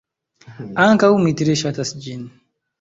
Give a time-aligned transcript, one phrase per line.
[0.85, 2.29] Ankaŭ mi tre ŝatas ĝin.